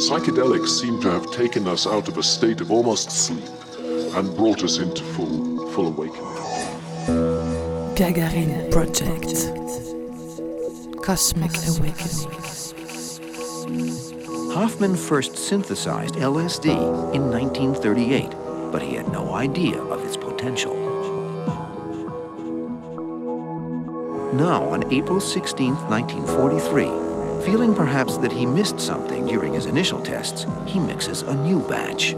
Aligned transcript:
Psychedelics 0.00 0.68
seem 0.68 1.00
to 1.00 1.10
have 1.10 1.30
taken 1.30 1.68
us 1.68 1.86
out 1.86 2.08
of 2.08 2.18
a 2.18 2.22
state 2.22 2.60
of 2.60 2.70
almost 2.70 3.10
sleep 3.10 3.44
and 4.16 4.34
brought 4.36 4.62
us 4.62 4.78
into 4.78 5.02
full, 5.02 5.68
full 5.70 5.88
awakening. 5.88 6.24
Gagarin 7.94 8.70
Project 8.70 9.52
Cosmic 11.02 11.52
Awakening. 11.68 12.30
Hofmann 14.52 14.96
first 14.96 15.36
synthesized 15.36 16.14
LSD 16.14 16.66
in 17.14 17.30
1938, 17.30 18.30
but 18.72 18.82
he 18.82 18.94
had 18.94 19.10
no 19.12 19.34
idea 19.34 19.80
of 19.82 20.04
its 20.04 20.16
potential. 20.16 20.74
Now, 24.34 24.64
on 24.64 24.92
April 24.92 25.20
16, 25.20 25.74
1943, 25.74 27.13
feeling 27.44 27.74
perhaps 27.74 28.16
that 28.16 28.32
he 28.32 28.46
missed 28.46 28.80
something 28.80 29.26
during 29.26 29.52
his 29.52 29.66
initial 29.66 30.00
tests, 30.00 30.46
he 30.66 30.78
mixes 30.80 31.22
a 31.22 31.34
new 31.34 31.60
batch. 31.68 32.12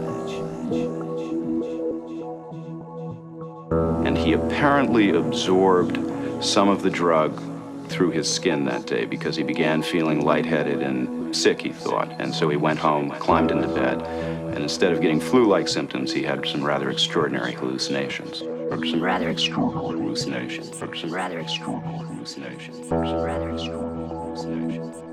And 4.05 4.17
he 4.17 4.33
apparently 4.33 5.09
absorbed 5.09 5.99
some 6.43 6.69
of 6.69 6.81
the 6.81 6.89
drug 6.89 7.41
through 7.89 8.11
his 8.11 8.33
skin 8.33 8.63
that 8.65 8.85
day 8.85 9.05
because 9.05 9.35
he 9.35 9.43
began 9.43 9.81
feeling 9.81 10.23
lightheaded 10.23 10.81
and 10.81 11.35
sick, 11.35 11.61
he 11.61 11.73
thought. 11.73 12.09
And 12.19 12.33
so 12.33 12.47
he 12.47 12.57
went 12.57 12.79
home, 12.79 13.09
climbed 13.11 13.51
into 13.51 13.67
bed, 13.67 14.01
and 14.01 14.59
instead 14.59 14.93
of 14.93 15.01
getting 15.01 15.19
flu 15.19 15.45
like 15.45 15.67
symptoms, 15.67 16.13
he 16.13 16.23
had 16.23 16.45
some 16.47 16.63
rather 16.63 16.89
extraordinary 16.89 17.53
hallucinations. 17.53 18.39
Some 18.39 19.01
rather 19.01 19.29
extraordinary 19.29 19.99
hallucinations. 19.99 20.77
Some 20.77 21.13
rather 21.13 21.39
extraordinary 21.39 22.05
hallucinations. 22.05 22.87
Some 22.87 23.01
rather 23.01 23.51
extraordinary 23.51 24.07
hallucinations. 24.07 25.06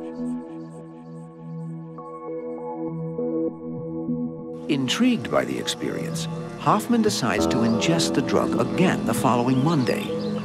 Intrigued 4.68 5.30
by 5.30 5.45
the 5.45 5.59
experience, 5.59 6.26
Hofmann 6.59 7.02
decides 7.02 7.46
to 7.48 7.57
ingest 7.59 8.15
the 8.15 8.23
drug 8.23 8.59
again 8.59 9.04
the 9.04 9.12
following 9.12 9.62
Monday. 9.62 10.02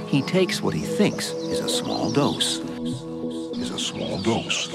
He 0.08 0.22
takes 0.22 0.62
what 0.62 0.73
he 0.73 0.81
thinks 0.81 1.31
is 1.31 1.62
a 1.62 1.70
small 1.70 2.12
dose. 2.12 2.59
Is 2.59 3.72
a 3.72 3.80
small 3.80 4.17
dose. 4.22 4.67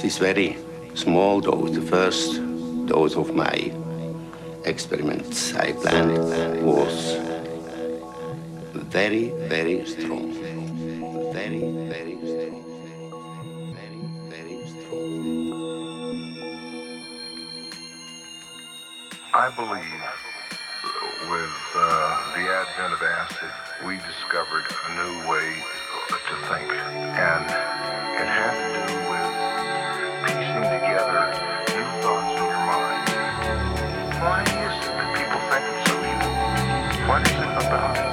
This 0.00 0.18
very 0.18 0.56
small 0.94 1.40
dose, 1.40 1.72
the 1.72 1.82
first 1.82 2.40
dose 2.86 3.16
of 3.16 3.34
my 3.34 3.72
experiments 4.64 5.54
I 5.54 5.72
planned 5.72 6.64
was 6.64 7.16
very, 8.90 9.30
very 9.48 9.84
strong. 9.86 10.32
Very, 11.32 11.60
very 11.88 12.17
I 19.38 19.50
believe 19.50 20.02
with 21.30 21.58
uh, 21.76 22.34
the 22.34 22.42
advent 22.42 22.92
of 22.92 23.02
acid, 23.06 23.86
we 23.86 23.94
discovered 24.02 24.66
a 24.66 24.90
new 24.98 25.30
way 25.30 25.62
to 26.10 26.34
think. 26.50 26.66
And 26.74 27.44
it 28.18 28.26
had 28.26 28.58
to 28.58 28.82
do 28.82 28.98
with 29.06 29.30
piecing 30.26 30.66
together 30.74 31.30
new 31.70 31.86
thoughts 32.02 32.34
in 32.34 32.42
your 32.50 32.62
mind. 32.66 33.06
Why 34.18 34.42
is 34.42 34.74
it 34.74 34.90
that 34.98 35.08
people 35.14 35.38
think 35.54 35.62
it's 35.70 35.86
so 35.86 35.94
evil? 36.02 37.06
What 37.06 37.22
is 37.22 37.38
it 37.38 37.66
about 37.68 37.96
it 37.96 38.07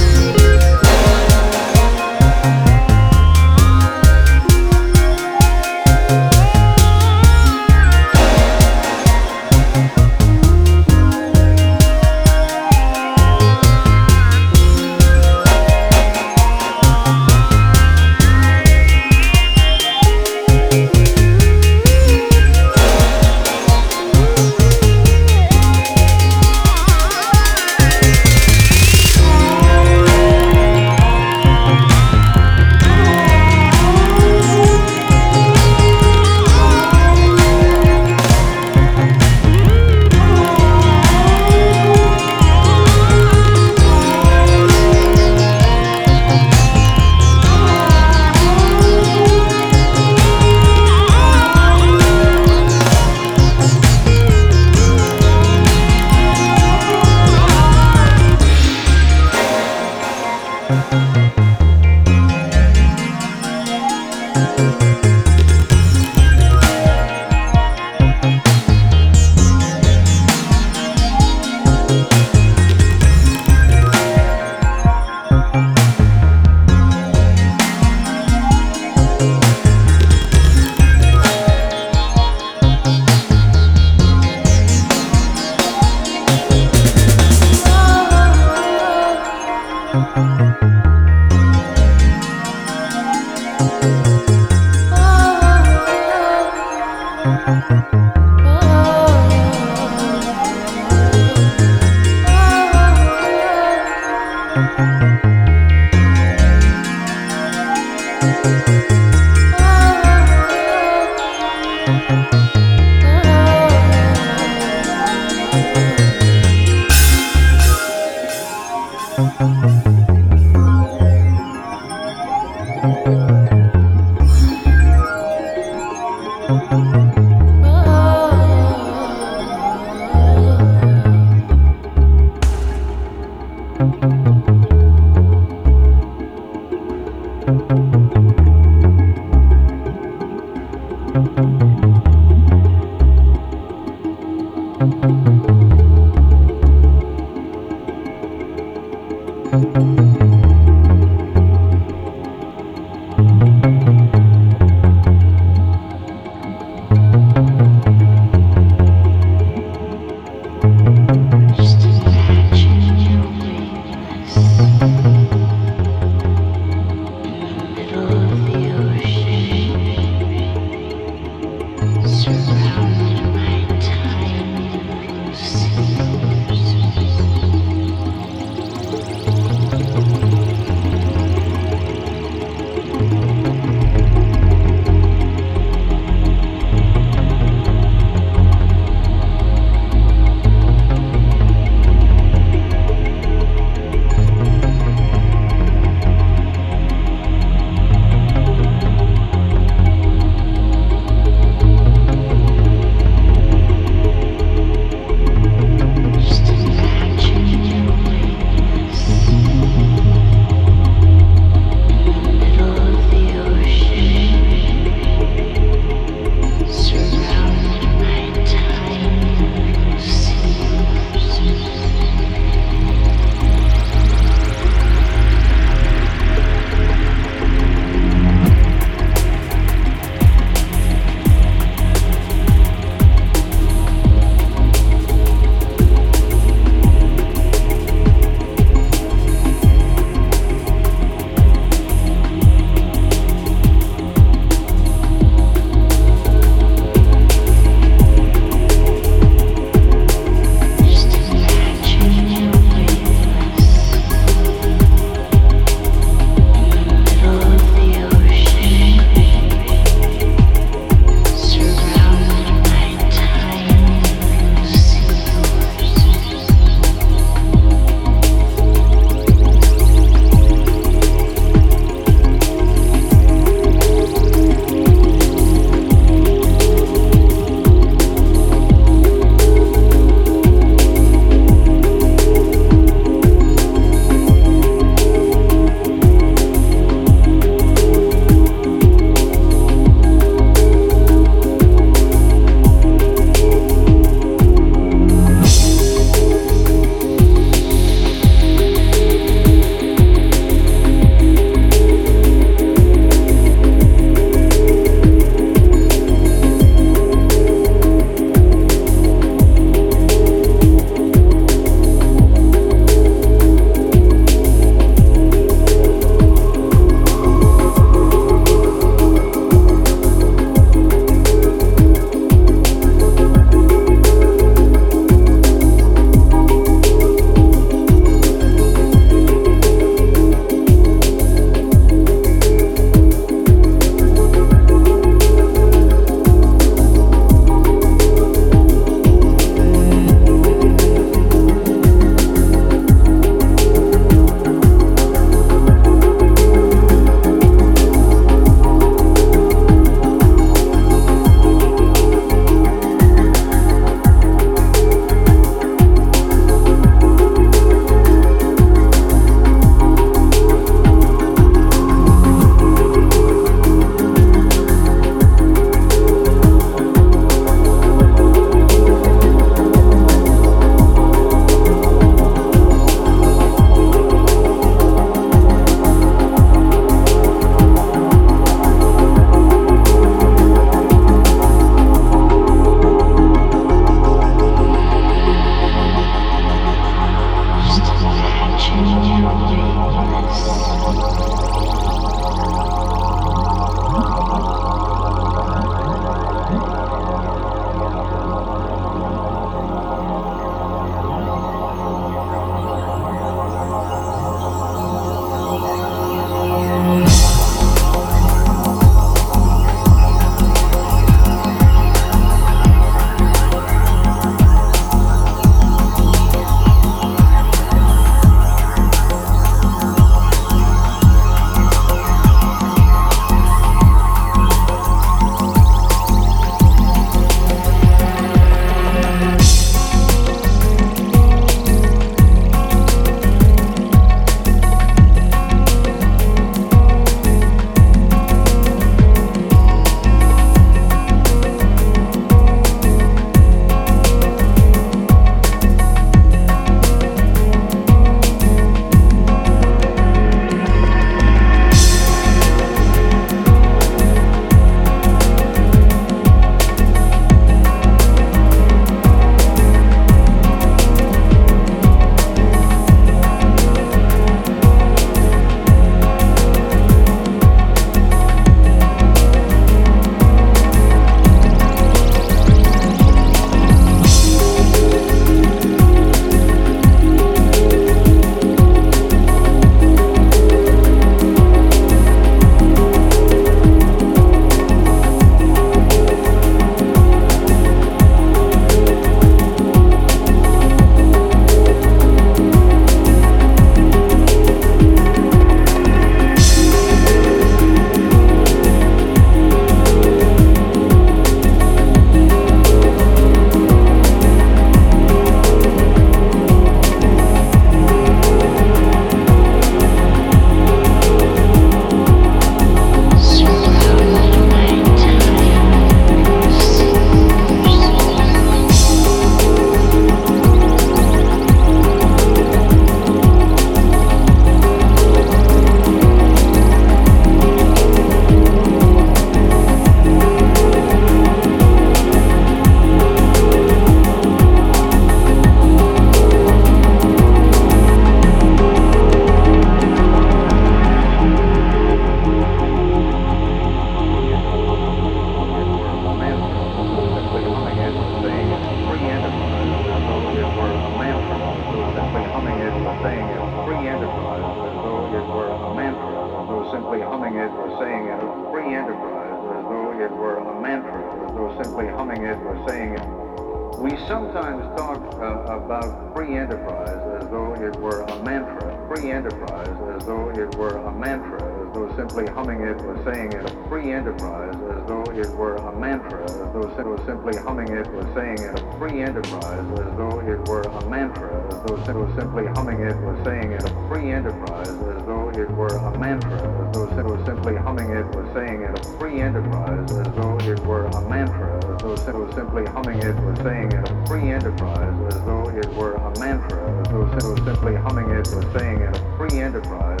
were 570.56 570.76
a 570.76 570.92
mantra, 570.92 571.36
as 571.66 571.74
though 571.74 571.94
simply 571.96 572.26
humming 572.32 572.60
it 572.62 572.80
or 572.82 572.96
saying 573.04 573.32
it 573.32 573.44
a 573.44 573.68
free 573.68 573.92
enterprise 573.92 574.54
as 574.54 574.86
though 574.88 575.04
it 575.12 575.28
were 575.36 575.56
a 575.56 575.78
mantra, 575.78 576.22
as 576.24 576.36
though 576.52 576.72
sim- 576.76 577.06
simply 577.06 577.36
humming 577.36 577.68
it 577.68 577.86
or 577.88 578.02
saying 578.14 578.38
it 578.40 578.58
a 578.58 578.78
free 578.78 579.02
enterprise 579.02 579.66
as 579.78 579.96
though 579.96 580.20
it 580.20 580.48
were 580.48 580.62
a 580.62 580.88
mantra, 580.88 581.30
as 581.52 581.62
though 581.66 581.76
sim- 581.84 582.16
simply 582.18 582.46
humming 582.46 582.80
it 582.80 582.96
or 583.04 583.22
saying 583.24 583.52
it 583.52 583.62
a 583.64 583.88
free 583.88 584.10
enterprise 584.10 584.68
as 584.68 585.04
though 585.06 585.28
it 585.36 585.50
were 585.50 585.76
a 585.76 585.98
mantra, 585.98 586.38
as 586.66 586.72
though 586.74 586.88
sim- 586.96 587.24
simply 587.26 587.56
humming 587.56 587.90
it 587.90 588.06
or 588.16 588.24
saying 588.34 588.62
it 588.62 588.78
a 588.78 588.98
free 588.98 589.20
enterprise 589.20 589.90
as 589.92 590.06
though 590.16 590.38
it 590.40 590.58
were 590.66 590.86
a 590.86 591.00
mantra, 591.08 591.56
as 591.74 591.82
though 591.82 591.96
sim- 591.96 592.32
simply 592.32 592.64
humming 592.66 592.98
it 593.02 593.14
or 593.20 593.36
saying 593.42 593.72
it 593.72 593.90
a 593.90 594.06
free 594.06 594.30
enterprise 594.30 594.94
as 595.14 595.20
though 595.24 595.48
it 595.50 595.68
were 595.74 595.94
a 595.94 596.18
mantra, 596.18 596.80
as 596.80 596.88
though 596.88 597.18
sim- 597.18 597.44
simply 597.44 597.74
humming 597.76 598.10
it 598.10 598.26
or 598.32 598.42
saying 598.58 598.80
it 598.80 598.96
a 598.96 599.16
free 599.18 599.40
enterprise 599.40 600.00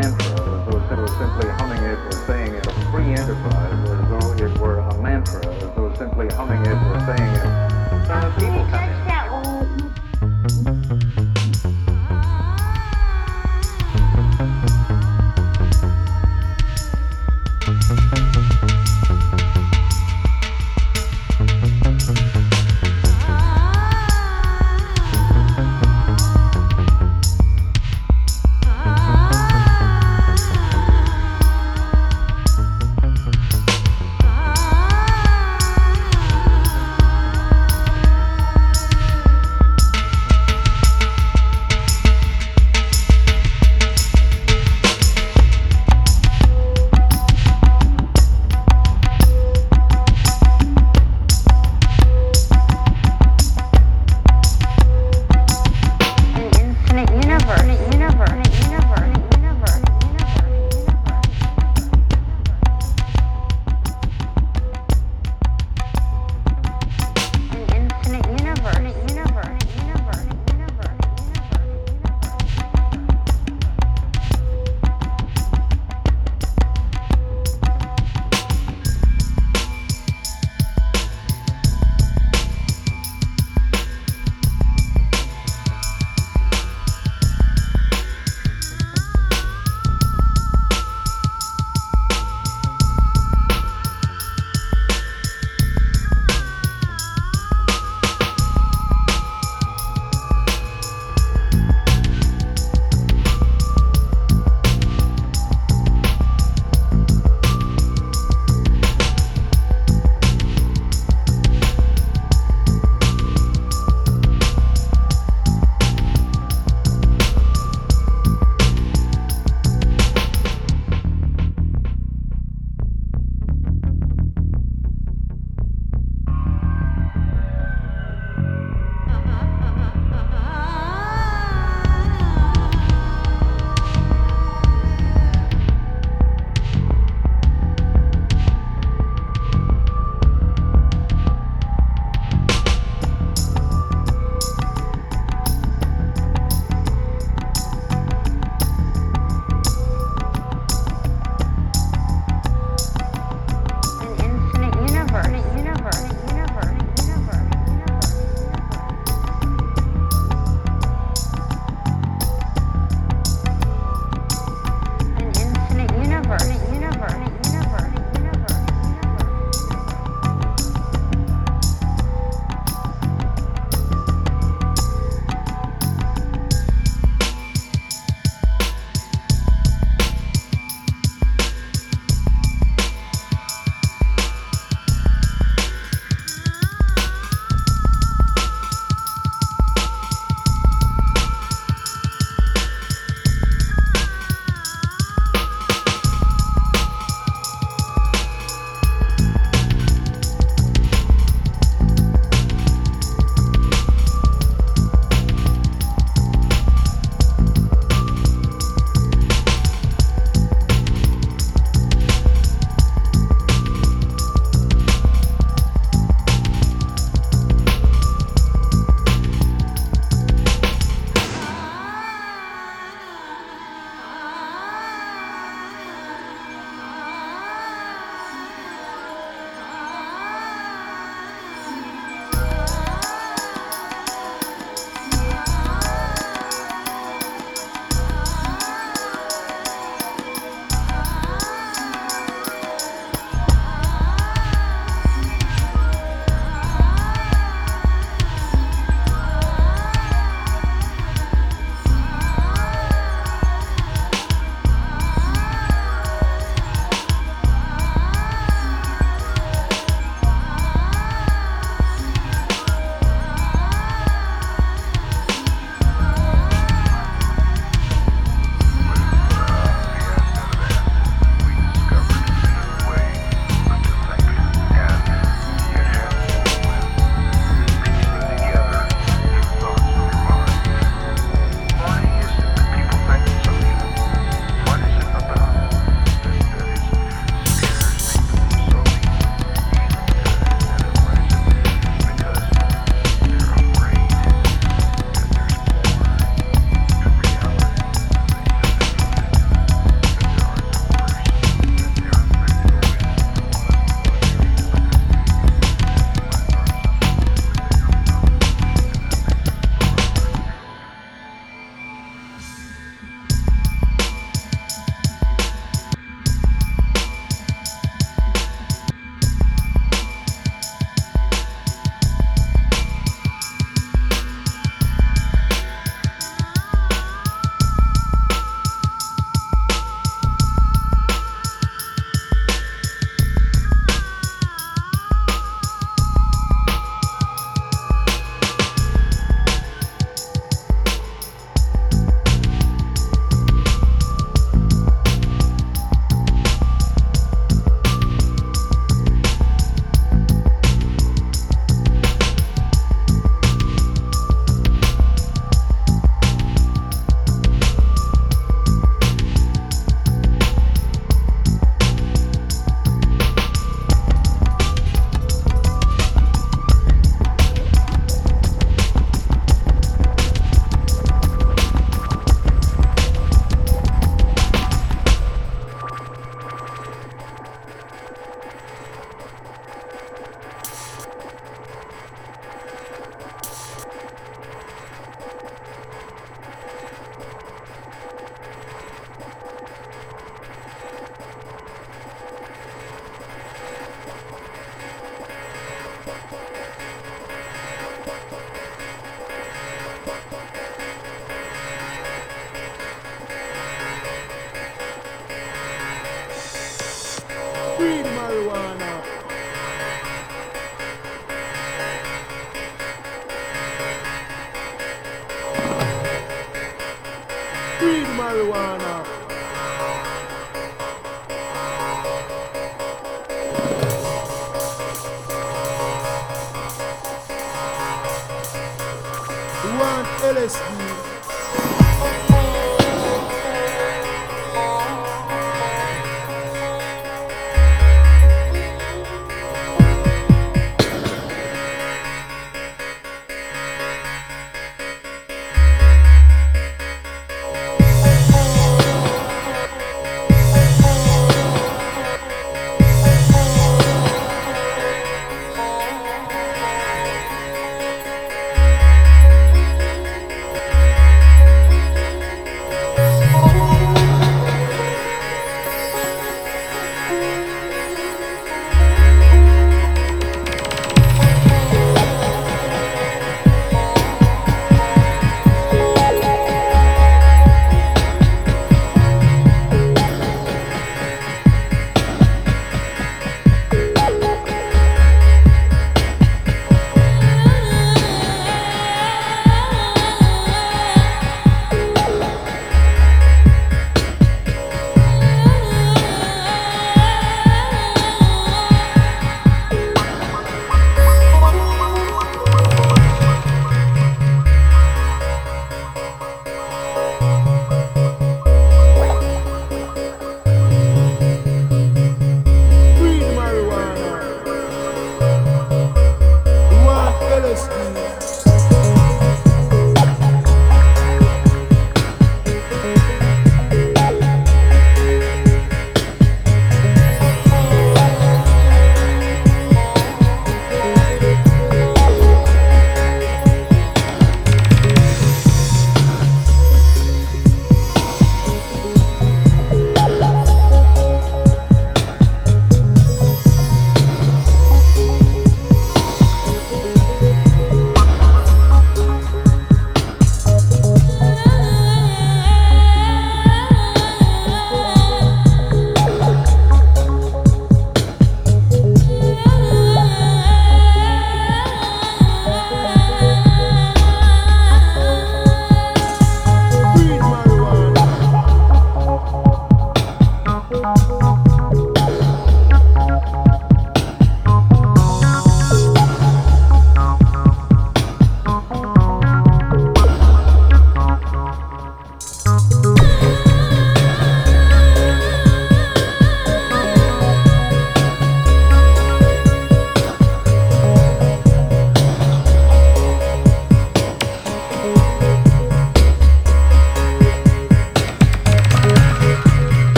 mantra, 0.00 0.26
as 0.32 0.66
though 0.66 0.80
sim- 0.88 1.18
simply 1.18 1.48
humming 1.50 1.82
it 1.82 1.98
or 1.98 2.12
saying 2.26 2.54
it 2.54 2.66
a 2.66 2.72
free 2.90 3.12
enterprise 3.12 3.88
as 3.88 4.08
though 4.08 4.44
it 4.44 4.58
were 4.58 4.78
a 4.78 5.02
mantra, 5.02 5.44
as 5.46 5.74
though 5.74 5.92
simply 5.96 6.28
humming 6.28 6.60
it 6.62 6.78
or 6.88 7.00
saying 7.06 7.34
it. 7.34 7.44
Uh, 8.10 8.34
people 8.38 8.66
come 8.70 8.84
in. 8.88 9.09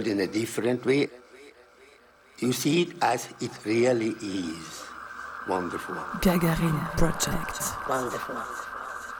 World 0.00 0.06
in 0.06 0.20
a 0.20 0.26
different 0.26 0.84
way. 0.84 1.08
You 2.38 2.52
see 2.52 2.82
it 2.82 2.88
as 3.02 3.28
it 3.40 3.50
really 3.64 4.14
is. 4.22 4.82
Wonderful. 5.48 5.94
Gagarin 6.20 6.78
Project. 6.96 7.88
Wonderful. 7.88 8.36